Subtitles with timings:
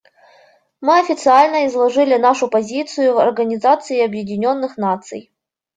[0.81, 5.31] Мы официально изложили нашу позицию в Организации Объединенных Наций.